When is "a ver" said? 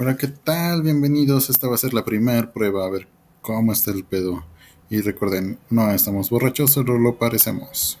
2.86-3.08